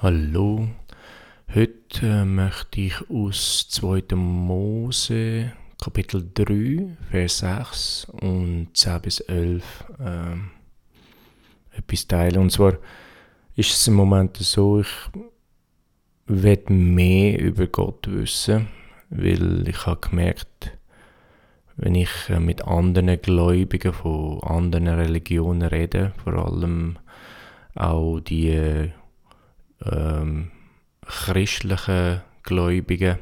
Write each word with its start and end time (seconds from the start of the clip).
Hallo, 0.00 0.68
heute 1.52 2.06
äh, 2.06 2.24
möchte 2.24 2.82
ich 2.82 3.10
aus 3.10 3.66
2. 3.68 4.14
Mose 4.14 5.50
Kapitel 5.82 6.24
3, 6.34 6.96
Vers 7.10 7.38
6 7.38 8.06
und 8.20 8.68
10 8.74 9.00
bis 9.02 9.18
11 9.18 9.64
äh, 9.98 11.76
etwas 11.76 12.06
teilen. 12.06 12.42
Und 12.42 12.52
zwar 12.52 12.74
ist 13.56 13.72
es 13.72 13.88
im 13.88 13.94
Moment 13.94 14.36
so, 14.36 14.78
ich 14.78 14.86
will 16.26 16.62
mehr 16.68 17.40
über 17.40 17.66
Gott 17.66 18.06
wissen, 18.08 18.68
weil 19.10 19.68
ich 19.68 19.84
habe 19.84 20.08
gemerkt, 20.08 20.78
wenn 21.74 21.96
ich 21.96 22.10
äh, 22.28 22.38
mit 22.38 22.62
anderen 22.68 23.20
Gläubigen 23.20 23.92
von 23.92 24.44
anderen 24.44 24.86
Religionen 24.86 25.62
rede, 25.62 26.12
vor 26.22 26.34
allem 26.34 27.00
auch 27.74 28.20
die 28.20 28.92
ähm, 29.84 30.50
christlichen 31.06 32.22
Gläubigen 32.42 33.18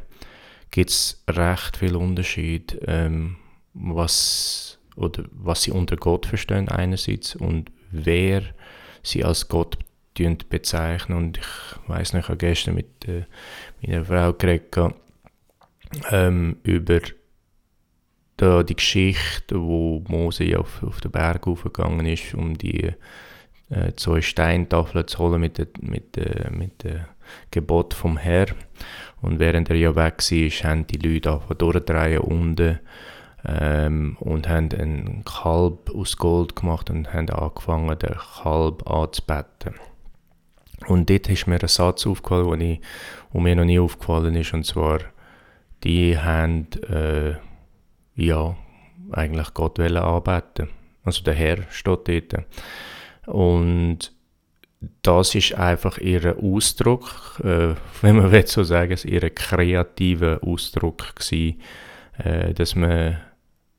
gibt 0.70 0.90
es 0.90 1.22
recht 1.28 1.76
viel 1.76 1.96
Unterschied, 1.96 2.78
ähm, 2.86 3.36
was, 3.74 4.78
oder 4.96 5.24
was 5.32 5.62
sie 5.62 5.70
unter 5.70 5.96
Gott 5.96 6.26
verstehen 6.26 6.68
einerseits 6.68 7.36
und 7.36 7.70
wer 7.90 8.42
sie 9.02 9.24
als 9.24 9.48
Gott 9.48 9.78
bezeichnen. 10.48 11.18
Und 11.18 11.38
ich 11.38 11.88
weiß 11.88 12.12
noch, 12.14 12.20
ich 12.20 12.28
habe 12.28 12.38
gestern 12.38 12.74
mit 12.74 13.06
äh, 13.06 13.24
meiner 13.82 14.04
Frau 14.04 14.32
geredet 14.32 14.94
ähm, 16.10 16.56
über 16.62 17.00
da 18.36 18.62
die 18.62 18.76
Geschichte, 18.76 19.60
wo 19.60 20.04
Mose 20.08 20.58
auf, 20.58 20.82
auf 20.82 21.00
den 21.00 21.10
Berg 21.10 21.46
aufgegangen 21.46 22.06
ist, 22.06 22.34
um 22.34 22.56
die 22.56 22.92
äh, 23.70 23.92
zwei 23.96 24.22
Steintafeln 24.22 25.06
zu 25.06 25.18
holen 25.18 25.40
mit 25.40 25.58
dem 25.58 25.68
mit, 25.80 26.16
äh, 26.16 26.50
mit 26.50 26.84
der 26.84 27.08
Gebot 27.50 27.94
vom 27.94 28.16
Herr. 28.16 28.46
Und 29.20 29.38
während 29.38 29.70
er 29.70 29.76
ja 29.76 29.96
weg 29.96 30.18
war, 30.18 30.70
haben 30.70 30.86
die 30.86 30.98
Leute 30.98 31.32
einfach 31.32 31.54
durchdrehen 31.54 32.20
unten 32.20 32.78
ähm, 33.44 34.16
und 34.20 34.48
haben 34.48 34.70
einen 34.72 35.24
Kalb 35.24 35.90
aus 35.94 36.16
Gold 36.16 36.56
gemacht 36.56 36.90
und 36.90 37.12
haben 37.12 37.30
angefangen, 37.30 37.98
den 37.98 38.14
Kalb 38.42 38.88
anzubeten. 38.88 39.74
Und 40.86 41.10
dort 41.10 41.28
ist 41.28 41.46
mir 41.46 41.60
ein 41.60 41.68
Satz 41.68 42.06
aufgefallen, 42.06 42.60
der 42.60 43.40
mir 43.40 43.56
noch 43.56 43.64
nie 43.64 43.78
aufgefallen 43.78 44.34
ist, 44.36 44.52
und 44.52 44.64
zwar, 44.64 45.00
die 45.84 46.18
haben, 46.18 46.68
äh, 46.88 47.36
ja, 48.14 48.56
eigentlich 49.12 49.54
Gott 49.54 49.78
anbeten. 49.80 50.68
Also 51.04 51.22
der 51.22 51.34
Herr 51.34 51.58
steht 51.70 52.08
dort. 52.08 52.44
Und 53.26 54.12
das 55.02 55.34
ist 55.34 55.54
einfach 55.54 55.98
ihr 55.98 56.36
Ausdruck, 56.42 57.40
äh, 57.42 57.74
wenn 58.02 58.16
man 58.16 58.46
so 58.46 58.62
sagen, 58.64 58.92
es 58.92 59.04
ihr 59.04 59.28
kreativer 59.30 60.40
Ausdruck 60.42 61.16
gewesen, 61.16 61.60
äh, 62.18 62.54
dass 62.54 62.74
man 62.74 63.18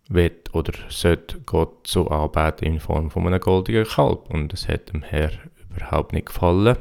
will 0.10 0.32
oder 0.54 0.74
sollte 0.90 1.40
Gott 1.42 1.88
so 1.88 2.10
arbeiten 2.10 2.66
in 2.66 2.80
Form 2.80 3.12
von 3.12 3.28
einem 3.28 3.40
goldenen 3.40 3.86
Kalb. 3.86 4.30
Und 4.30 4.54
das 4.54 4.68
hat 4.68 4.94
dem 4.94 5.04
Herr 5.04 5.32
überhaupt 5.70 6.14
nicht 6.14 6.28
gefallen. 6.28 6.78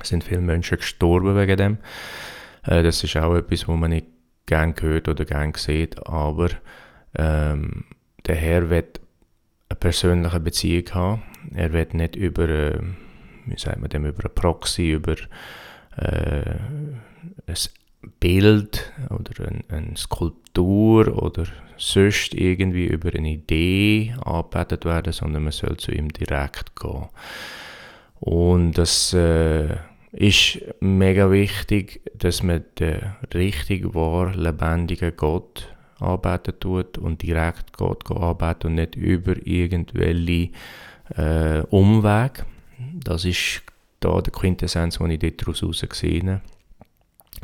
Es 0.00 0.08
sind 0.08 0.24
viele 0.24 0.40
Menschen 0.40 0.78
gestorben 0.78 1.36
wegen 1.36 1.56
dem. 1.56 1.78
Äh, 2.64 2.82
das 2.82 3.02
ist 3.04 3.16
auch 3.16 3.34
etwas, 3.34 3.68
was 3.68 3.76
man 3.76 3.90
nicht 3.90 4.06
gern 4.46 4.74
hört 4.80 5.08
oder 5.08 5.24
gern 5.24 5.54
sieht, 5.54 6.06
aber 6.06 6.48
ähm, 7.16 7.84
der 8.26 8.34
Herr 8.36 8.70
wird 8.70 9.00
eine 9.72 9.78
persönliche 9.78 10.40
Beziehung 10.40 10.84
haben 10.92 11.22
er 11.54 11.72
wird 11.72 11.94
nicht 11.94 12.16
über, 12.16 12.48
äh, 12.48 12.78
wie 13.46 13.58
sagt 13.58 13.80
man 13.80 13.90
dem, 13.90 14.06
über 14.06 14.24
eine 14.24 14.28
Proxy, 14.30 14.92
über 14.92 15.16
äh, 15.96 16.56
ein 17.46 17.56
Bild 18.20 18.92
oder 19.10 19.48
eine, 19.48 19.64
eine 19.68 19.96
Skulptur 19.96 21.22
oder 21.22 21.44
sonst 21.76 22.34
irgendwie 22.34 22.86
über 22.86 23.12
eine 23.14 23.30
Idee 23.30 24.14
angebetet 24.24 24.84
werden, 24.84 25.12
sondern 25.12 25.44
man 25.44 25.52
soll 25.52 25.76
zu 25.76 25.92
ihm 25.92 26.08
direkt 26.08 26.78
gehen. 26.78 27.08
Und 28.20 28.72
das 28.74 29.12
äh, 29.12 29.76
ist 30.12 30.60
mega 30.80 31.30
wichtig, 31.30 32.02
dass 32.14 32.42
man 32.42 32.64
den 32.78 33.00
richtig 33.34 33.94
wahr 33.94 34.34
lebendigen 34.34 35.12
Gott 35.16 35.74
anbeten 36.02 36.54
tut 36.60 36.98
und 36.98 37.22
direkt 37.22 37.76
Gott 37.76 38.10
anbeten 38.10 38.70
und 38.70 38.74
nicht 38.76 38.96
über 38.96 39.34
irgendwelche 39.46 40.50
äh, 41.16 41.62
Umweg. 41.70 42.44
Das 43.04 43.24
ist 43.24 43.62
da 44.00 44.20
der 44.20 44.32
Quintessenz, 44.32 44.98
die 44.98 45.14
ich 45.14 45.18
dort 45.18 45.62
daraus 45.62 45.80
gesehen 45.88 46.30
habe. 46.30 46.40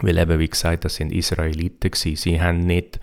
Weil 0.01 0.19
eben, 0.19 0.39
wie 0.39 0.49
gesagt, 0.49 0.85
das 0.85 0.97
sind 0.97 1.13
Israeliten 1.13 1.91
gewesen. 1.91 2.17
Sie 2.17 2.41
haben 2.41 2.67
nicht 2.67 3.01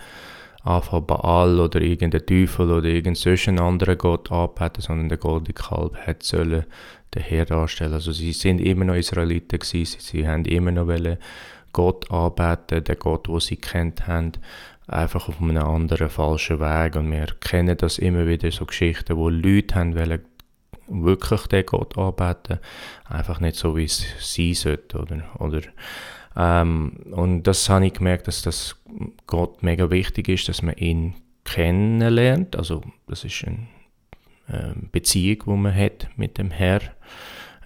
einfach 0.64 1.02
Baal 1.02 1.60
oder 1.60 1.82
irgendeinen 1.82 2.26
Teufel 2.26 2.72
oder 2.72 2.88
irgendeinen 2.88 3.60
anderen 3.60 3.98
Gott 3.98 4.32
anbeten, 4.32 4.82
sondern 4.82 5.10
der 5.10 5.18
goldene 5.18 5.54
Kalb 5.54 5.96
hat 5.98 6.24
sollen 6.24 6.66
den 7.14 7.24
Herr 7.24 7.46
darstellen. 7.46 7.94
Also 7.94 8.12
sie 8.12 8.34
sind 8.34 8.60
immer 8.60 8.86
noch 8.86 8.96
Israeliten 8.96 9.60
gewesen. 9.60 10.00
Sie, 10.00 10.00
sie 10.00 10.28
haben 10.28 10.46
immer 10.46 10.72
noch 10.72 10.88
Gott 11.72 12.10
anbeten, 12.10 12.84
den 12.84 13.00
Gott, 13.00 13.28
den 13.28 13.40
sie 13.40 13.58
kennt 13.58 14.08
haben, 14.08 14.32
einfach 14.88 15.30
auf 15.30 15.42
einem 15.42 15.58
anderen 15.58 16.10
falschen 16.10 16.60
Weg. 16.60 16.96
Und 16.96 17.12
wir 17.12 17.28
kennen 17.40 17.78
das 17.78 17.98
immer 17.98 18.28
wieder, 18.28 18.52
so 18.52 18.66
Geschichten, 18.66 19.18
wo 19.18 19.30
Leute 19.30 19.76
haben 19.76 19.96
wollen 19.96 20.22
wirklich 20.88 21.48
den 21.48 21.66
Gott 21.66 21.98
anbeten, 21.98 22.60
einfach 23.06 23.40
nicht 23.40 23.56
so, 23.56 23.76
wie 23.76 23.86
es 23.86 24.06
sein 24.20 24.54
sollte, 24.54 25.00
oder, 25.00 25.24
oder? 25.40 25.62
Ähm, 26.36 26.98
und 27.12 27.44
das 27.44 27.70
habe 27.70 27.88
ich 27.88 27.94
gemerkt, 27.94 28.28
dass 28.28 28.42
das 28.42 28.76
Gott 29.26 29.64
mega 29.64 29.90
wichtig 29.90 30.30
ist, 30.30 30.48
dass 30.50 30.62
man 30.62 30.76
ihn 30.76 31.16
kennenlernt, 31.44 32.56
also 32.56 32.82
das 33.08 33.24
ist 33.24 33.46
eine 33.46 33.68
äh, 34.48 34.74
Beziehung, 34.92 35.44
die 35.46 35.62
man 35.62 35.76
hat 35.76 36.08
mit 36.18 36.38
dem 36.38 36.52
Herr, 36.52 36.82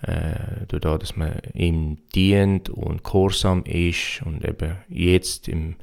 äh, 0.02 0.66
dadurch, 0.68 1.00
dass 1.00 1.16
man 1.16 1.40
ihm 1.54 1.98
dient 2.16 2.70
und 2.70 3.04
gehorsam 3.04 3.64
ist 3.66 4.22
und 4.26 4.46
eben 4.46 4.78
jetzt 4.88 5.48
im, 5.50 5.76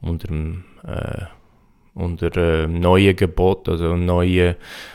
unter 0.00 0.28
dem 0.28 0.64
äh, 0.84 1.24
unter 1.94 2.36
äh, 2.36 2.66
neuen 2.66 3.16
Gebot, 3.16 3.68
also 3.68 3.96
neuen 3.96 4.54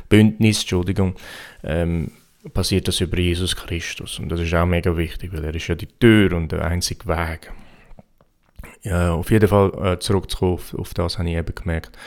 Bündnis, 0.09 0.61
Entschuldigung, 0.61 1.15
ähm, 1.63 2.11
passiert 2.53 2.87
das 2.87 3.01
über 3.01 3.17
Jesus 3.17 3.55
Christus. 3.55 4.19
Und 4.19 4.29
das 4.29 4.39
ist 4.39 4.53
auch 4.53 4.65
mega 4.65 4.95
wichtig, 4.95 5.33
weil 5.33 5.43
er 5.43 5.55
ist 5.55 5.67
ja 5.67 5.75
die 5.75 5.87
Tür 5.87 6.33
und 6.33 6.51
der 6.51 6.63
einzige 6.65 7.05
Weg. 7.07 7.51
Ja, 8.83 9.13
auf 9.13 9.31
jeden 9.31 9.47
Fall 9.47 9.71
äh, 9.83 9.99
zurückzukommen, 9.99 10.53
auf, 10.53 10.73
auf 10.75 10.93
das 10.93 11.17
habe 11.17 11.29
ich 11.29 11.35
eben 11.35 11.55
gemerkt, 11.55 11.97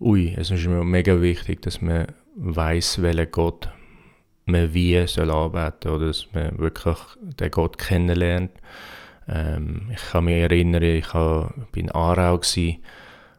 ui, 0.00 0.34
es 0.36 0.50
ist 0.50 0.66
mir 0.66 0.84
mega 0.84 1.20
wichtig, 1.20 1.62
dass 1.62 1.80
man 1.80 2.06
weiß, 2.36 3.02
welchen 3.02 3.30
Gott 3.30 3.68
man 4.44 4.72
wie 4.74 5.06
soll 5.06 5.30
arbeiten 5.30 5.88
oder 5.88 6.08
dass 6.08 6.26
man 6.32 6.58
wirklich 6.58 6.96
den 7.20 7.50
Gott 7.50 7.78
kennenlernt. 7.78 8.52
Ähm, 9.32 9.90
ich 9.94 10.10
kann 10.10 10.24
mich 10.24 10.36
erinnern, 10.36 10.82
ich 10.82 11.14
war 11.14 11.54
in 11.76 11.90
Aarau 11.90 12.40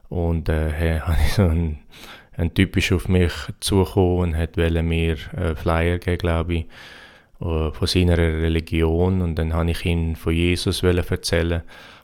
und 0.09 0.49
äh, 0.49 0.99
habe 1.01 1.17
so 1.35 1.43
ein, 1.43 1.79
ein 2.37 2.53
Typ 2.53 2.77
ist 2.77 2.91
auf 2.91 3.09
mich 3.09 3.33
zugekommen 3.59 4.17
und 4.19 4.37
hat 4.37 4.55
mir 4.55 5.17
äh, 5.35 5.55
Flyer 5.55 5.97
geben, 5.97 6.17
glaube 6.17 6.53
ich, 6.53 6.65
äh, 7.41 7.71
von 7.71 7.87
seiner 7.87 8.17
Religion. 8.17 9.21
Und 9.21 9.35
dann 9.35 9.53
habe 9.53 9.71
ich 9.71 9.85
ihm 9.85 10.15
von 10.15 10.33
Jesus 10.33 10.83
erzählen. 10.83 11.61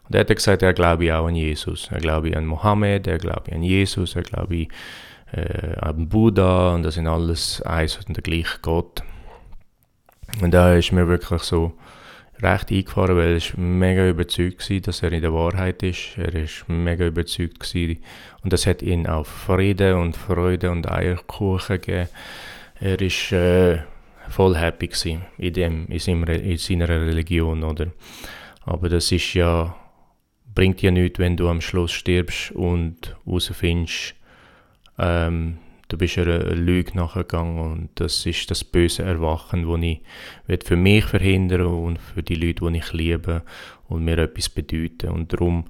Und 0.08 0.16
er 0.16 0.22
hat 0.22 0.36
gesagt, 0.36 0.62
er 0.62 0.74
glaube 0.74 1.16
auch 1.16 1.28
an 1.28 1.36
Jesus. 1.36 1.90
Er 1.92 2.00
glaube 2.00 2.36
an 2.36 2.46
Mohammed, 2.46 3.08
er 3.08 3.18
glaube 3.18 3.52
an 3.54 3.64
Jesus, 3.64 4.16
er 4.16 4.24
glaube 4.24 4.68
äh, 5.32 5.76
an 5.80 6.08
Buddha 6.10 6.76
und 6.76 6.84
das 6.84 6.96
sind 6.96 7.08
alles 7.08 7.62
eins 7.62 7.98
und 7.98 8.16
der 8.16 8.24
gleiche 8.24 8.60
Gott. 8.62 9.04
Und 10.42 10.52
da 10.54 10.76
ist 10.76 10.92
mir 10.92 11.08
wirklich 11.08 11.42
so 11.44 11.74
recht 12.42 12.72
eingefahren, 12.72 13.18
weil 13.18 13.38
er 13.38 13.60
mega 13.60 14.08
überzeugt 14.08 14.70
war, 14.70 14.80
dass 14.80 15.04
er 15.04 15.12
in 15.12 15.22
der 15.22 15.34
Wahrheit 15.34 15.84
ist. 15.84 16.18
Er 16.18 16.34
ist 16.36 16.66
mega 16.68 17.06
überzeugt 17.06 17.60
gewesen. 17.60 18.02
und 18.44 18.54
das 18.54 18.68
hat 18.68 18.82
ihn 18.82 19.08
auch 19.08 19.26
Frieden 19.26 19.96
und 19.96 20.16
Freude 20.16 20.72
und 20.72 20.90
Eierkuchen 20.90 21.82
gegeben. 21.82 22.10
Er 22.80 23.02
ist 23.02 23.32
äh, 23.32 23.80
voll 24.30 24.56
happy 24.56 24.90
in, 25.38 25.54
dem, 25.54 25.88
in, 25.88 26.00
seinem, 26.00 26.24
in 26.26 26.58
seiner 26.58 26.90
Religion, 26.90 27.64
oder? 27.64 27.88
Aber 28.66 28.90
das 28.90 29.12
ist 29.12 29.34
ja, 29.34 29.76
bringt 30.54 30.82
ja 30.82 30.92
nichts, 30.92 31.20
wenn 31.20 31.38
du 31.38 31.48
am 31.48 31.62
Schluss 31.62 31.92
stirbst 31.92 32.52
und 32.52 33.16
herausfindest, 33.26 34.16
ähm, 35.00 35.58
du 35.88 35.98
bist 35.98 36.18
einer 36.18 36.40
Lüge 36.54 36.96
nachgegangen 36.96 37.60
und 37.60 37.90
das 37.96 38.26
ist 38.26 38.52
das 38.52 38.64
böse 38.64 39.04
Erwachen, 39.04 39.68
das 39.68 40.58
ich 40.60 40.68
für 40.68 40.76
mich 40.76 41.06
verhindern 41.06 41.68
und 41.68 42.00
für 42.00 42.24
die 42.24 42.36
Leute, 42.36 42.70
die 42.70 42.78
ich 42.78 42.94
liebe 42.94 43.44
und 43.88 44.04
mir 44.04 44.18
etwas 44.18 44.50
bedeuten. 44.50 45.10
Und 45.10 45.32
darum, 45.32 45.66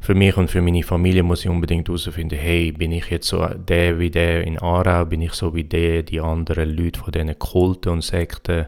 für 0.00 0.14
mich 0.14 0.36
und 0.36 0.50
für 0.50 0.62
meine 0.62 0.82
Familie 0.82 1.22
muss 1.22 1.44
ich 1.44 1.50
unbedingt 1.50 1.88
herausfinden, 1.88 2.38
hey, 2.38 2.70
bin 2.72 2.92
ich 2.92 3.06
jetzt 3.10 3.28
so 3.28 3.44
der 3.46 3.98
wie 3.98 4.10
der 4.10 4.44
in 4.46 4.58
Aarau, 4.58 5.04
bin 5.06 5.22
ich 5.22 5.32
so 5.32 5.54
wie 5.54 5.64
der, 5.64 6.02
die 6.02 6.20
anderen 6.20 6.76
Leute 6.76 7.00
von 7.00 7.10
diesen 7.10 7.38
Kulten 7.38 7.92
und 7.92 8.02
Sekten, 8.02 8.66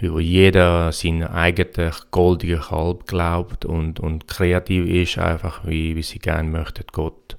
wo 0.00 0.18
jeder 0.18 0.90
sein 0.92 1.22
eigenen 1.22 1.92
goldigen 2.10 2.60
Kalb 2.60 3.06
glaubt 3.06 3.64
und, 3.64 4.00
und 4.00 4.26
kreativ 4.26 4.86
ist, 4.86 5.18
einfach 5.18 5.66
wie, 5.66 5.96
wie 5.96 6.02
sie 6.02 6.18
gerne 6.18 6.48
möchten, 6.48 6.84
Gott 6.92 7.36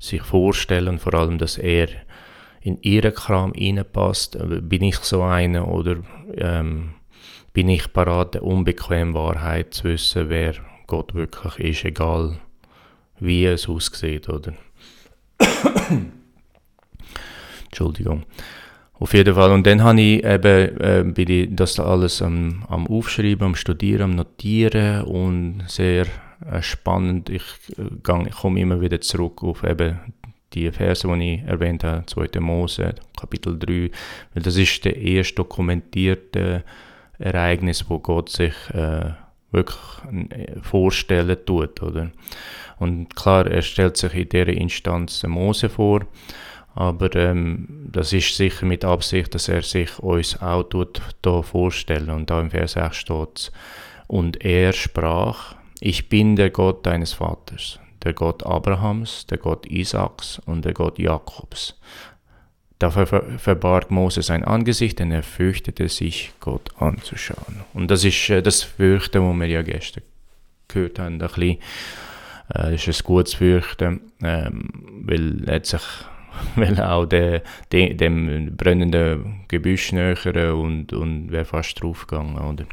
sich 0.00 0.22
vorstellen 0.22 0.98
vor 0.98 1.14
allem, 1.14 1.38
dass 1.38 1.58
er 1.58 1.88
in 2.62 2.80
ihren 2.82 3.14
Kram 3.14 3.52
reinpasst. 3.52 4.36
Bin 4.68 4.82
ich 4.82 4.96
so 4.96 5.22
einer 5.22 5.68
oder 5.68 5.98
ähm, 6.36 6.94
bin 7.52 7.68
ich 7.68 7.92
parat, 7.92 8.34
der 8.34 8.42
unbequeme 8.42 9.14
Wahrheit 9.14 9.74
zu 9.74 9.84
wissen, 9.84 10.28
wer 10.28 10.54
Gott 10.86 11.14
wirklich 11.14 11.58
ist, 11.58 11.84
egal 11.84 12.38
wie 13.18 13.44
es 13.44 13.68
aussieht, 13.68 14.28
oder? 14.28 14.54
Entschuldigung. 17.64 18.24
Auf 18.94 19.14
jeden 19.14 19.34
Fall. 19.34 19.52
Und 19.52 19.66
dann 19.66 19.82
habe 19.82 20.00
ich 20.00 20.24
eben, 20.24 20.80
äh, 20.80 21.04
bin 21.06 21.30
ich 21.30 21.48
das 21.52 21.80
alles 21.80 22.20
am, 22.22 22.64
am 22.68 22.86
Aufschreiben, 22.86 23.46
am 23.46 23.54
Studieren, 23.54 24.02
am 24.02 24.16
Notieren 24.16 25.04
und 25.04 25.64
sehr 25.68 26.06
spannend. 26.60 27.30
Ich, 27.30 27.42
äh, 27.78 28.28
ich 28.28 28.34
komme 28.34 28.60
immer 28.60 28.80
wieder 28.80 29.00
zurück 29.00 29.42
auf 29.42 29.64
eben 29.64 29.98
die 30.52 30.70
Verse, 30.72 31.06
die 31.06 31.34
ich 31.34 31.42
erwähnt 31.42 31.84
habe, 31.84 32.06
2. 32.06 32.40
Mose, 32.40 32.94
Kapitel 33.18 33.58
3, 33.58 33.90
weil 34.34 34.42
das 34.42 34.56
ist 34.56 34.84
der 34.84 34.96
erste 34.96 35.36
dokumentierte 35.36 36.64
Ereignis, 37.18 37.88
wo 37.88 37.98
Gott 37.98 38.30
sich 38.30 38.54
äh, 38.72 39.12
wirklich 39.52 39.78
äh, 40.30 40.60
vorstellen 40.60 41.36
tut, 41.44 41.82
oder? 41.82 42.10
Und 42.78 43.14
klar, 43.14 43.46
er 43.46 43.62
stellt 43.62 43.96
sich 43.96 44.14
in 44.14 44.28
dieser 44.28 44.48
Instanz 44.48 45.22
Mose 45.24 45.68
vor, 45.68 46.06
aber 46.74 47.14
ähm, 47.14 47.88
das 47.92 48.12
ist 48.12 48.36
sicher 48.36 48.64
mit 48.64 48.84
Absicht, 48.84 49.34
dass 49.34 49.48
er 49.48 49.62
sich 49.62 49.98
uns 49.98 50.40
auch 50.40 50.62
tut, 50.62 51.00
da 51.20 51.42
vorstellen. 51.42 52.10
Und 52.10 52.30
da 52.30 52.40
im 52.40 52.50
Vers 52.50 52.72
6 52.72 52.96
steht 52.96 53.52
und 54.06 54.44
er 54.44 54.72
sprach, 54.72 55.56
ich 55.80 56.08
bin 56.08 56.36
der 56.36 56.50
Gott 56.50 56.84
deines 56.86 57.14
Vaters, 57.14 57.80
der 58.02 58.12
Gott 58.12 58.44
Abrahams, 58.44 59.26
der 59.26 59.38
Gott 59.38 59.66
Isaaks 59.66 60.38
und 60.46 60.64
der 60.64 60.74
Gott 60.74 60.98
Jakobs. 60.98 61.78
Da 62.78 62.90
ver 62.90 63.06
verbarg 63.06 63.90
Mose 63.90 64.22
sein 64.22 64.42
Angesicht, 64.42 64.98
denn 64.98 65.10
er 65.10 65.22
fürchtete 65.22 65.88
sich, 65.88 66.32
Gott 66.40 66.70
anzuschauen. 66.78 67.60
Und 67.74 67.90
das 67.90 68.04
ist 68.04 68.30
äh, 68.30 68.42
das 68.42 68.62
Fürchten, 68.62 69.28
was 69.28 69.38
wir 69.38 69.46
ja 69.48 69.62
gestern 69.62 70.02
gehört 70.68 70.98
haben, 70.98 71.14
ein 71.14 71.18
bisschen. 71.18 71.58
Äh, 72.54 72.74
ist 72.74 72.88
ein 72.88 73.04
gutes 73.04 73.34
Fürchten, 73.34 74.12
ähm, 74.22 74.68
weil 75.04 75.20
letztlich 75.44 75.82
weil 76.56 76.80
auch 76.80 77.06
der, 77.06 77.42
de, 77.72 77.94
dem 77.94 78.56
brennenden 78.56 79.44
Gebüsch 79.48 79.92
nähern 79.92 80.52
und, 80.52 80.92
und 80.92 81.30
wäre 81.30 81.44
fast 81.44 81.82
draufgegangen, 81.82 82.38
oder? 82.38 82.64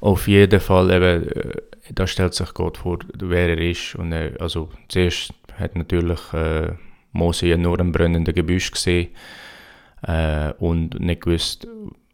Auf 0.00 0.28
jeden 0.28 0.60
Fall, 0.60 0.90
eben, 0.90 1.28
äh, 1.28 1.62
da 1.92 2.06
stellt 2.06 2.34
sich 2.34 2.54
Gott 2.54 2.78
vor, 2.78 2.98
wer 3.18 3.48
er 3.48 3.58
ist. 3.58 3.94
Und 3.94 4.12
er, 4.12 4.40
also 4.40 4.70
zuerst 4.88 5.32
hat 5.58 5.76
natürlich 5.76 6.20
äh, 6.32 6.72
Mose 7.12 7.46
ja 7.46 7.56
nur 7.56 7.80
ein 7.80 7.92
brennenden 7.92 8.34
Gebüsch 8.34 8.70
gesehen 8.70 9.08
äh, 10.02 10.52
und 10.58 11.00
nicht 11.00 11.22
gewusst, 11.22 11.66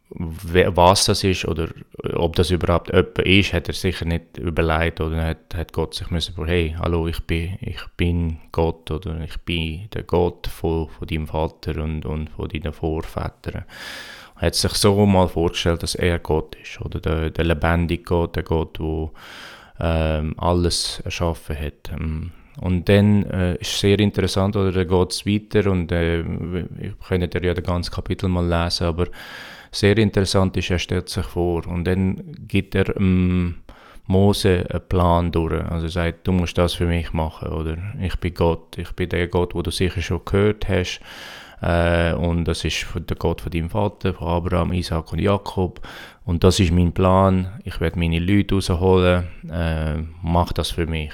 was 0.09 1.05
das 1.05 1.23
ist 1.23 1.45
oder 1.45 1.67
ob 2.13 2.35
das 2.35 2.51
überhaupt 2.51 2.89
jemand 2.89 3.19
ist, 3.19 3.53
hat 3.53 3.67
er 3.67 3.73
sicher 3.73 4.05
nicht 4.05 4.37
überlegt 4.37 5.01
oder 5.01 5.25
hat, 5.25 5.55
hat 5.55 5.73
Gott 5.73 5.95
sich 5.95 6.09
müssen 6.11 6.35
hey, 6.45 6.75
hallo, 6.77 7.07
ich 7.07 7.21
bin, 7.21 7.57
ich 7.61 7.81
bin 7.97 8.37
Gott 8.51 8.91
oder 8.91 9.19
ich 9.21 9.37
bin 9.41 9.89
der 9.93 10.03
Gott 10.03 10.47
von, 10.47 10.89
von 10.89 11.07
deinem 11.07 11.27
Vater 11.27 11.81
und, 11.83 12.05
und 12.05 12.29
von 12.29 12.47
deinen 12.47 12.71
Vorvätern. 12.71 13.65
Er 14.39 14.47
hat 14.47 14.55
sich 14.55 14.73
so 14.73 15.05
mal 15.05 15.27
vorgestellt, 15.27 15.81
dass 15.81 15.95
er 15.95 16.19
Gott 16.19 16.55
ist 16.55 16.79
oder 16.81 16.99
der, 16.99 17.31
der 17.31 17.45
lebendige 17.45 18.03
Gott, 18.03 18.35
der 18.35 18.43
Gott, 18.43 18.77
der 18.79 19.09
ähm, 19.79 20.35
alles 20.37 21.01
erschaffen 21.03 21.57
hat. 21.57 21.91
Ähm, 21.91 22.31
und 22.61 22.87
dann 22.87 23.23
äh, 23.25 23.55
ist 23.55 23.79
sehr 23.79 23.99
interessant, 23.99 24.55
oder 24.55 24.71
da 24.71 24.83
geht 24.83 25.11
es 25.11 25.25
weiter 25.25 25.69
und 25.69 25.91
äh, 25.91 26.21
ich 26.21 26.99
könnte 27.05 27.45
ja 27.45 27.53
das 27.53 27.65
ganze 27.65 27.91
Kapitel 27.91 28.29
mal 28.29 28.47
lesen, 28.47 28.85
aber 28.85 29.07
sehr 29.75 29.97
interessant 29.97 30.55
ist, 30.57 30.71
er 30.71 30.79
stellt 30.79 31.09
sich 31.09 31.25
vor 31.25 31.67
und 31.67 31.85
dann 31.85 32.35
gibt 32.47 32.75
er 32.75 32.95
ähm, 32.97 33.55
Mose 34.07 34.65
einen 34.69 34.87
Plan 34.87 35.31
durch. 35.31 35.63
Also 35.65 35.87
er 35.87 35.91
sagt, 35.91 36.27
du 36.27 36.31
musst 36.31 36.57
das 36.57 36.75
für 36.75 36.85
mich 36.85 37.13
machen, 37.13 37.49
oder 37.49 37.77
ich 37.99 38.15
bin 38.17 38.33
Gott, 38.33 38.77
ich 38.77 38.91
bin 38.91 39.09
der 39.09 39.27
Gott, 39.27 39.55
wo 39.55 39.61
du 39.61 39.71
sicher 39.71 40.01
schon 40.01 40.21
gehört 40.25 40.67
hast. 40.69 41.01
Äh, 41.61 42.13
und 42.13 42.45
das 42.45 42.63
ist 42.63 42.85
der 42.95 43.17
Gott 43.17 43.41
von 43.41 43.51
deinem 43.51 43.69
Vater, 43.69 44.13
von 44.13 44.27
Abraham, 44.27 44.73
Isaac 44.73 45.11
und 45.11 45.19
Jakob. 45.19 45.81
Und 46.23 46.43
das 46.43 46.59
ist 46.59 46.71
mein 46.71 46.93
Plan. 46.93 47.59
Ich 47.63 47.79
werde 47.79 47.97
meine 47.97 48.19
Leute 48.19 48.55
rausholen. 48.55 49.27
Äh, 49.49 50.03
mach 50.21 50.53
das 50.53 50.71
für 50.71 50.85
mich. 50.85 51.11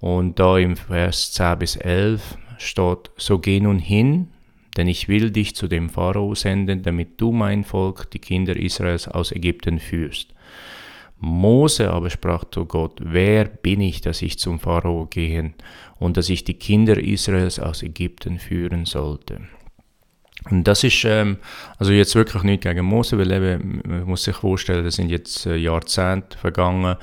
Und 0.00 0.38
da 0.38 0.58
im 0.58 0.76
Vers 0.76 1.32
10 1.32 1.58
bis 1.58 1.76
11 1.76 2.36
steht, 2.58 3.10
so 3.16 3.38
geh 3.38 3.60
nun 3.60 3.78
hin, 3.78 4.28
denn 4.76 4.88
ich 4.88 5.08
will 5.08 5.30
dich 5.30 5.54
zu 5.54 5.68
dem 5.68 5.88
Pharao 5.88 6.34
senden, 6.34 6.82
damit 6.82 7.20
du 7.20 7.32
mein 7.32 7.64
Volk, 7.64 8.10
die 8.10 8.18
Kinder 8.18 8.56
Israels, 8.56 9.08
aus 9.08 9.32
Ägypten 9.32 9.78
führst. 9.78 10.34
Mose 11.20 11.90
aber 11.90 12.10
sprach 12.10 12.44
zu 12.44 12.64
Gott, 12.64 13.00
wer 13.02 13.46
bin 13.46 13.80
ich, 13.80 14.00
dass 14.00 14.22
ich 14.22 14.38
zum 14.38 14.60
Pharao 14.60 15.06
gehen 15.06 15.54
und 15.98 16.16
dass 16.16 16.28
ich 16.28 16.44
die 16.44 16.54
Kinder 16.54 16.96
Israels 16.96 17.58
aus 17.58 17.82
Ägypten 17.82 18.38
führen 18.38 18.84
sollte. 18.84 19.40
Und 20.50 20.68
das 20.68 20.84
ist 20.84 21.04
ähm, 21.04 21.38
also 21.78 21.92
jetzt 21.92 22.14
wirklich 22.14 22.44
nicht 22.44 22.62
gegen 22.62 22.84
Mose, 22.84 23.18
weil 23.18 23.32
eben, 23.32 23.82
man 23.84 24.04
muss 24.04 24.22
sich 24.22 24.36
vorstellen, 24.36 24.84
das 24.84 24.94
sind 24.94 25.10
jetzt 25.10 25.46
äh, 25.46 25.56
Jahrzehnte 25.56 26.38
vergangen 26.38 26.96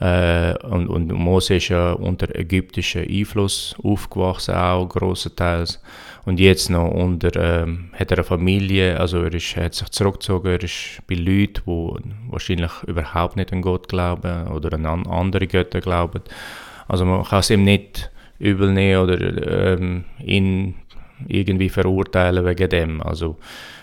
äh, 0.00 0.54
und, 0.64 0.88
und 0.88 1.12
Mose 1.12 1.56
ist 1.56 1.68
ja 1.68 1.92
unter 1.92 2.34
ägyptischem 2.34 3.06
Einfluss 3.08 3.74
aufgewachsen, 3.82 4.54
auch 4.54 4.86
grossenteils. 4.86 5.80
Und 6.28 6.38
jetzt 6.40 6.68
noch 6.68 6.90
unter, 6.90 7.34
ähm, 7.36 7.88
hat 7.94 8.10
er 8.10 8.18
eine 8.18 8.24
Familie, 8.24 9.00
also 9.00 9.22
er, 9.22 9.32
ist, 9.32 9.56
hat 9.56 9.72
sich 9.72 9.88
zurückgezogen, 9.88 10.48
er 10.48 10.62
ist 10.62 11.00
bei 11.06 11.14
Leuten, 11.14 11.62
die 11.66 12.30
wahrscheinlich 12.30 12.70
überhaupt 12.86 13.36
nicht 13.36 13.50
an 13.50 13.62
Gott 13.62 13.88
glauben 13.88 14.46
oder 14.48 14.74
an 14.74 15.06
andere 15.06 15.46
Götter 15.46 15.80
glauben. 15.80 16.20
Also 16.86 17.06
man 17.06 17.24
kann 17.24 17.38
es 17.38 17.48
ihm 17.48 17.64
nicht 17.64 18.10
übel 18.38 18.70
nehmen 18.70 19.04
oder 19.04 19.72
ähm, 19.72 20.04
ihn 20.22 20.74
irgendwie 21.28 21.70
verurteilen 21.70 22.44
wegen 22.44 22.68
dem. 22.68 23.00
Also, 23.00 23.38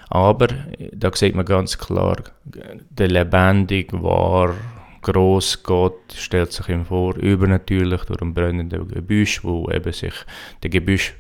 aber 0.10 0.50
da 0.92 1.12
sieht 1.16 1.34
man 1.34 1.46
ganz 1.46 1.76
klar, 1.76 2.18
der 2.44 3.08
lebendig 3.08 3.92
war 3.92 4.54
groß 5.02 5.64
Gott 5.64 6.14
stellt 6.16 6.52
sich 6.52 6.70
ihm 6.70 6.86
vor, 6.86 7.16
übernatürlich 7.16 8.04
durch 8.04 8.22
ein 8.22 8.36
brennendes 8.36 8.88
Gebüsch, 8.88 9.44
wo 9.44 9.68
eben 9.72 9.94
sich 9.94 10.14
der 10.62 10.70
Gebüsch 10.70 11.16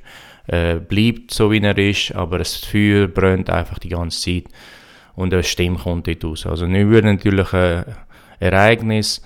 äh, 0.47 0.75
bleibt 0.75 1.31
so 1.31 1.51
wie 1.51 1.61
er 1.61 1.77
ist, 1.77 2.13
aber 2.15 2.39
das 2.39 2.55
Feuer 2.55 3.07
brennt 3.07 3.49
einfach 3.49 3.79
die 3.79 3.89
ganze 3.89 4.21
Zeit 4.21 4.45
und 5.15 5.33
eine 5.33 5.43
Stimme 5.43 5.77
kommt 5.77 6.07
dort 6.07 6.23
raus. 6.23 6.45
Also 6.45 6.65
ein 6.65 6.75
übernatürliches 6.75 7.85
Ereignis 8.39 9.21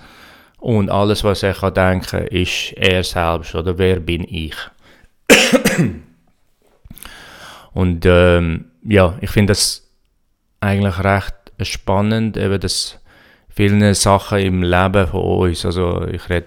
und 0.58 0.90
alles, 0.90 1.24
was 1.24 1.42
er 1.42 1.54
kann 1.54 1.74
denken, 1.74 2.26
ist 2.26 2.72
er 2.76 3.02
selbst 3.02 3.54
oder 3.54 3.76
wer 3.78 4.00
bin 4.00 4.24
ich. 4.24 4.54
und 7.72 8.04
ähm, 8.06 8.66
ja, 8.84 9.16
ich 9.20 9.30
finde 9.30 9.52
das 9.52 9.88
eigentlich 10.60 10.98
recht 11.02 11.34
spannend, 11.62 12.36
eben 12.36 12.60
das 12.60 12.98
vielen 13.48 13.94
Sachen 13.94 14.38
im 14.38 14.62
Leben 14.62 15.06
von 15.06 15.20
uns. 15.20 15.64
Also 15.64 16.06
ich 16.06 16.28
rede 16.30 16.46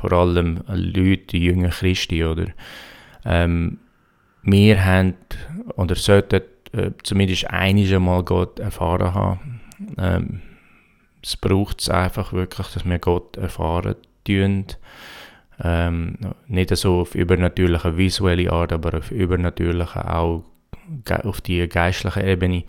vor 0.00 0.12
allem 0.12 0.62
Leute, 0.66 1.26
die 1.30 1.44
jungen 1.44 1.70
Christi, 1.70 2.24
oder? 2.24 2.46
Ähm, 3.24 3.78
wir 4.50 4.84
haben 4.84 5.14
oder 5.76 5.94
sollten 5.96 6.42
äh, 6.72 6.90
zumindest 7.02 7.50
einmal 7.50 8.22
Gott 8.24 8.58
erfahren 8.58 9.14
haben. 9.14 9.60
Ähm, 9.98 10.42
es 11.22 11.36
braucht 11.36 11.80
es 11.80 11.88
einfach 11.88 12.32
wirklich, 12.32 12.68
dass 12.68 12.84
wir 12.84 12.98
Gott 12.98 13.36
erfahren 13.36 13.96
tun. 14.24 14.66
Ähm, 15.62 16.16
nicht 16.46 16.74
so 16.76 17.00
auf 17.00 17.14
übernatürliche 17.14 17.96
visuelle 17.96 18.50
Art, 18.50 18.72
aber 18.72 18.98
auf 18.98 19.10
übernatürliche 19.10 20.12
auch 20.12 20.44
auf 21.22 21.40
die 21.40 21.68
geistliche 21.68 22.22
Ebene 22.22 22.64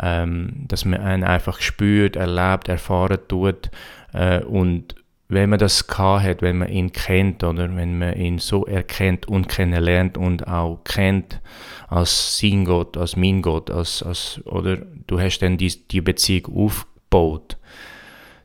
ähm, 0.00 0.64
dass 0.68 0.84
man 0.84 1.00
ihn 1.00 1.24
einfach 1.24 1.60
spürt, 1.60 2.16
erlebt, 2.16 2.68
erfahren 2.68 3.18
tut 3.28 3.70
äh, 4.12 4.42
und 4.42 4.94
wenn 5.28 5.50
man 5.50 5.58
das 5.58 5.86
hat, 5.88 6.40
wenn 6.40 6.58
man 6.58 6.68
ihn 6.68 6.92
kennt 6.92 7.44
oder? 7.44 7.74
Wenn 7.76 7.98
man 7.98 8.16
ihn 8.16 8.38
so 8.38 8.64
erkennt 8.64 9.28
und 9.28 9.48
kennenlernt 9.48 10.16
und 10.16 10.48
auch 10.48 10.82
kennt 10.84 11.40
als 11.88 12.38
sein 12.38 12.64
Gott, 12.64 12.96
als 12.96 13.16
mein 13.16 13.42
Gott, 13.42 13.70
als, 13.70 14.02
als, 14.02 14.40
oder? 14.46 14.76
Du 15.06 15.20
hast 15.20 15.40
dann 15.40 15.58
die, 15.58 15.72
die 15.88 16.00
Beziehung 16.00 16.56
aufgebaut, 16.56 17.58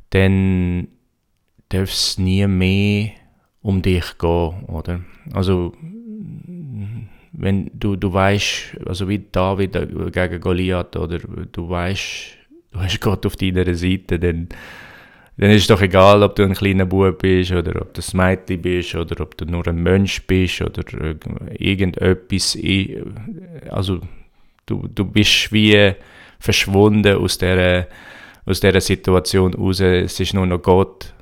dann 0.10 0.90
darf 1.70 1.90
es 1.90 2.18
nie 2.18 2.46
mehr 2.48 3.12
um 3.62 3.82
dich 3.82 4.18
gehen, 4.18 4.66
oder? 4.68 5.02
Also 5.34 5.74
wenn 7.32 7.72
du, 7.74 7.96
du 7.96 8.14
weißt, 8.14 8.78
also 8.86 9.08
wie 9.08 9.20
David 9.32 9.74
gegen 10.12 10.40
Goliath, 10.42 10.98
oder? 10.98 11.20
Du 11.20 11.70
weißt 11.70 12.38
du 12.72 12.80
hast 12.80 13.00
Gott 13.00 13.26
auf 13.26 13.36
deiner 13.36 13.74
Seite, 13.74 14.20
dann, 14.20 14.50
dann 15.38 15.50
ist 15.50 15.62
es 15.62 15.68
doch 15.68 15.82
egal, 15.82 16.22
ob 16.22 16.36
du 16.36 16.44
ein 16.44 16.54
kleiner 16.54 16.86
Bub 16.86 17.20
bist 17.20 17.52
oder 17.52 17.82
ob 17.82 17.94
du 17.94 18.02
ein 18.02 18.18
Mädchen 18.18 18.62
bist 18.62 18.94
oder 18.96 19.22
ob 19.22 19.36
du 19.38 19.46
nur 19.46 19.68
ein 19.68 19.82
Mensch 19.82 20.22
bist 20.28 20.62
oder 20.62 20.84
irgendetwas. 21.58 22.58
Also 23.70 24.00
du, 24.66 24.88
du 24.88 25.06
bist 25.06 25.52
wie 25.52 25.94
verschwunden 26.40 27.18
aus 27.18 27.38
dieser, 27.38 27.88
aus 28.46 28.60
dieser 28.60 28.82
Situation 28.82 29.54
raus. 29.54 29.80
Es 29.80 30.20
ist 30.20 30.34
nur 30.34 30.46
noch 30.46 30.62
Gott 30.62 31.14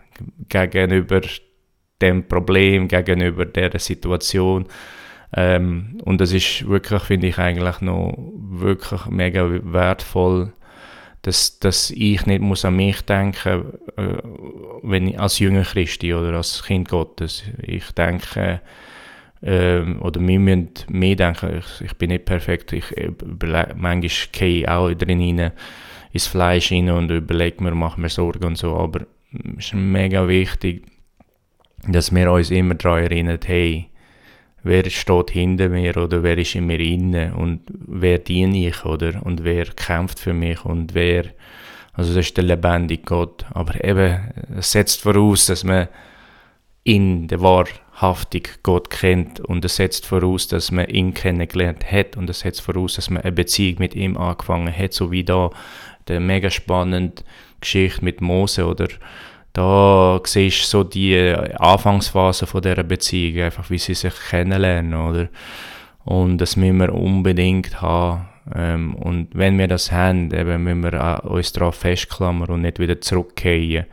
gegenüber 0.50 1.22
dem 2.02 2.28
Problem, 2.28 2.88
gegenüber 2.88 3.46
dieser 3.46 3.80
Situation. 3.80 4.66
Ähm, 5.34 5.98
und 6.04 6.20
das 6.20 6.34
ist 6.34 6.68
wirklich, 6.68 7.04
finde 7.04 7.28
ich, 7.28 7.38
eigentlich 7.38 7.80
noch 7.80 8.14
wirklich 8.18 9.06
mega 9.06 9.48
wertvoll, 9.50 10.52
dass, 11.24 11.60
dass 11.60 11.92
ich 11.92 12.26
nicht 12.26 12.42
muss 12.42 12.66
an 12.66 12.76
mich 12.76 13.02
denken 13.02 13.74
äh, 13.96 14.18
wenn 14.82 15.08
ich, 15.08 15.20
als 15.20 15.40
jünger 15.40 15.64
Christi 15.64 16.14
oder 16.14 16.34
als 16.34 16.64
Kind 16.64 16.90
Gottes. 16.90 17.44
Ich 17.62 17.92
denke, 17.92 18.62
äh, 19.42 19.82
oder 20.00 20.20
wir 20.20 20.40
müssen 20.40 20.72
mehr 20.90 21.16
denken, 21.16 21.60
ich, 21.60 21.82
ich 21.86 21.94
bin 21.96 22.10
nicht 22.10 22.26
perfekt, 22.26 22.74
ich 22.74 22.86
manchmal 23.76 24.10
gehe 24.32 24.62
ich 24.62 24.68
auch 24.68 24.92
drin 24.94 25.20
rein, 25.20 25.52
ins 26.12 26.28
Fleisch 26.28 26.72
rein 26.72 26.90
und 26.90 27.12
überlege 27.12 27.64
mir, 27.64 27.76
mache 27.76 28.02
mir 28.02 28.10
Sorgen 28.10 28.46
und 28.46 28.58
so, 28.58 28.76
aber 28.76 29.06
es 29.58 29.68
ist 29.68 29.74
mega 29.74 30.28
wichtig, 30.28 30.86
dass 31.88 32.14
wir 32.14 32.32
uns 32.32 32.52
immer 32.52 32.76
daran 32.76 33.04
erinnern, 33.04 33.40
hey, 33.46 33.91
wer 34.64 34.90
steht 34.90 35.32
hinter 35.32 35.70
mir 35.70 35.98
oder 35.98 36.24
wer 36.24 36.38
ist 36.38 36.56
in 36.56 36.68
mir 36.68 36.80
inne 36.80 37.34
und 37.36 37.62
wer 37.70 38.20
diene 38.20 38.68
ich 38.68 38.86
oder? 38.86 39.26
Und 39.26 39.44
wer 39.44 39.66
kämpft 39.66 40.20
für 40.20 40.34
mich 40.34 40.64
und 40.66 40.94
wer, 40.94 41.26
also 41.94 42.14
das 42.14 42.28
ist 42.28 42.38
der 42.38 42.44
lebendige 42.44 43.04
Gott. 43.04 43.46
Aber 43.52 43.84
eben, 43.84 44.32
es 44.58 44.72
setzt 44.72 45.02
voraus, 45.02 45.48
dass 45.48 45.64
man 45.64 45.88
in 46.84 47.28
der 47.28 47.42
wahrhaftig 47.42 48.60
Gott 48.64 48.90
kennt. 48.90 49.40
Und 49.40 49.64
es 49.66 49.76
setzt 49.76 50.06
voraus, 50.06 50.48
dass 50.48 50.72
man 50.72 50.88
ihn 50.88 51.14
kennengelernt 51.14 51.92
hat. 51.92 52.18
Und 52.18 52.30
es 52.30 52.40
setzt 52.40 52.62
voraus, 52.62 52.96
dass 52.96 53.10
man 53.10 53.24
eine 53.24 53.32
Beziehung 53.32 53.78
mit 53.80 53.96
ihm 53.96 54.18
angefangen 54.18 54.76
hat, 54.76 54.94
so 54.94 55.12
wie 55.12 55.24
da 55.24 55.52
der 56.08 56.20
mega 56.20 56.50
spannende 56.50 57.24
Geschichte 57.60 58.04
mit 58.04 58.22
Mose 58.22 58.66
oder 58.66 58.88
da 59.54 60.20
siehst 60.24 60.64
du 60.64 60.68
so 60.68 60.84
die 60.84 61.18
Anfangsphase 61.58 62.48
von 62.48 62.62
dieser 62.62 62.84
Beziehung, 62.84 63.44
einfach 63.44 63.70
wie 63.70 63.78
sie 63.78 63.94
sich 63.94 64.14
kennenlernen, 64.30 64.94
oder? 64.94 65.28
Und 66.04 66.38
das 66.40 66.56
müssen 66.56 66.80
wir 66.80 66.94
unbedingt 66.94 67.82
haben. 67.82 68.30
Ähm, 68.56 68.96
und 68.96 69.30
wenn 69.34 69.58
wir 69.60 69.68
das 69.68 69.92
haben, 69.92 70.32
eben 70.34 70.64
müssen 70.64 70.84
wir 70.84 71.24
uns 71.26 71.52
darauf 71.52 71.76
festklammern 71.76 72.50
und 72.50 72.62
nicht 72.62 72.80
wieder 72.80 73.00
zurückgehen 73.02 73.86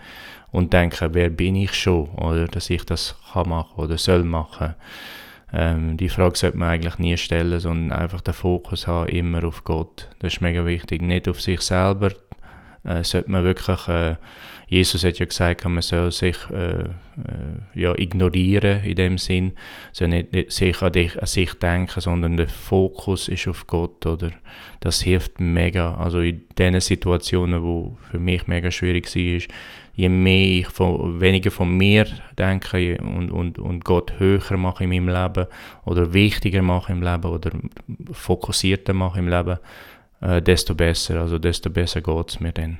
und 0.51 0.73
denken, 0.73 1.11
wer 1.13 1.29
bin 1.29 1.57
ich 1.57 1.75
schon, 1.75 2.09
oder 2.11 2.47
dass 2.47 2.71
ich 2.71 2.85
das 2.85 3.17
kann 3.33 3.49
machen 3.49 3.83
oder 3.83 3.99
soll 3.99 4.25
machen. 4.25 4.75
Ähm, 5.53 5.97
die 5.97 6.09
Frage 6.09 6.37
sollte 6.37 6.59
man 6.59 6.69
eigentlich 6.69 6.99
nie 6.99 7.17
stellen, 7.17 7.59
sondern 7.59 7.99
einfach 7.99 8.21
den 8.21 8.35
Fokus 8.35 8.87
haben, 8.87 9.09
immer 9.09 9.45
auf 9.45 9.65
Gott. 9.65 10.09
Das 10.19 10.35
ist 10.35 10.41
mega 10.41 10.65
wichtig. 10.65 11.03
Nicht 11.03 11.29
auf 11.29 11.41
sich 11.41 11.61
selber, 11.61 12.11
äh, 12.85 13.03
sollte 13.05 13.31
man 13.31 13.45
wirklich, 13.45 13.89
äh, 13.89 14.17
Jesus 14.69 15.03
hat 15.05 15.19
ja 15.19 15.27
gesagt, 15.27 15.65
man 15.65 15.81
soll 15.81 16.13
sich 16.13 16.37
äh, 16.51 16.81
äh, 16.83 16.89
ja, 17.75 17.95
ignorieren 17.99 18.85
in 18.85 18.97
dem 18.97 19.19
Sinn, 19.19 19.53
soll 19.93 20.09
nicht, 20.09 20.33
nicht 20.33 20.53
sich 20.53 20.83
an, 20.83 20.93
dich, 20.93 21.19
an 21.19 21.27
sich 21.27 21.55
denken, 21.55 22.01
sondern 22.01 22.37
der 22.37 22.49
Fokus 22.49 23.29
ist 23.29 23.49
auf 23.49 23.67
Gott, 23.67 24.05
oder? 24.05 24.31
Das 24.81 25.01
hilft 25.01 25.41
mega, 25.41 25.95
also 25.95 26.21
in 26.21 26.43
den 26.59 26.81
Situationen, 26.81 27.63
wo 27.63 27.97
für 28.11 28.19
mich 28.19 28.47
mega 28.47 28.71
schwierig 28.71 29.07
war, 29.15 29.57
je 29.95 30.09
mehr 30.09 30.61
ich 30.61 30.69
von, 30.69 31.21
weniger 31.21 31.51
von 31.51 31.77
mir 31.77 32.07
denke 32.39 32.99
und, 32.99 33.33
und, 33.33 33.59
und 33.59 33.85
Gott 33.85 34.13
höher 34.19 34.57
mache 34.57 34.85
in 34.85 34.91
meinem 34.91 35.09
Leben 35.09 35.47
oder 35.85 36.13
wichtiger 36.13 36.63
mache 36.63 36.93
im 36.93 37.03
Leben 37.03 37.25
oder 37.25 37.51
fokussierter 38.13 38.93
mache 38.93 39.19
im 39.19 39.29
Leben, 39.29 39.59
äh, 40.21 40.43
desto 40.43 40.75
besser, 40.75 41.21
also 41.21 41.39
desto 41.39 41.71
besser 41.71 42.01
geht 42.01 42.31
es 42.31 42.41
mir 42.41 42.53
dann. 42.53 42.79